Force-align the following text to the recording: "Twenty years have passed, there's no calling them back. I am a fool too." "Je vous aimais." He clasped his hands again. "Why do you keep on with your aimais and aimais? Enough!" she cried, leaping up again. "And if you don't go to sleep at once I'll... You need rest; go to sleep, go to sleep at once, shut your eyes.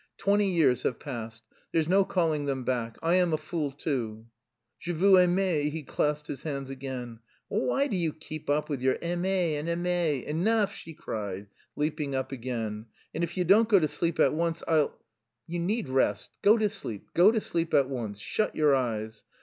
"Twenty 0.17 0.51
years 0.51 0.81
have 0.81 0.97
passed, 0.99 1.43
there's 1.71 1.87
no 1.87 2.03
calling 2.03 2.45
them 2.47 2.63
back. 2.63 2.97
I 3.03 3.13
am 3.17 3.33
a 3.33 3.37
fool 3.37 3.69
too." 3.69 4.25
"Je 4.79 4.91
vous 4.93 5.15
aimais." 5.19 5.69
He 5.69 5.83
clasped 5.83 6.25
his 6.27 6.41
hands 6.41 6.71
again. 6.71 7.19
"Why 7.49 7.85
do 7.85 7.95
you 7.95 8.11
keep 8.11 8.49
on 8.49 8.63
with 8.67 8.81
your 8.81 8.95
aimais 9.03 9.57
and 9.59 9.69
aimais? 9.69 10.23
Enough!" 10.25 10.73
she 10.73 10.95
cried, 10.95 11.49
leaping 11.75 12.15
up 12.15 12.31
again. 12.31 12.87
"And 13.13 13.23
if 13.23 13.37
you 13.37 13.43
don't 13.43 13.69
go 13.69 13.77
to 13.77 13.87
sleep 13.87 14.19
at 14.19 14.33
once 14.33 14.63
I'll... 14.67 14.99
You 15.45 15.59
need 15.59 15.87
rest; 15.87 16.31
go 16.41 16.57
to 16.57 16.67
sleep, 16.69 17.09
go 17.13 17.31
to 17.31 17.39
sleep 17.39 17.71
at 17.75 17.87
once, 17.87 18.17
shut 18.19 18.55
your 18.55 18.73
eyes. 18.73 19.23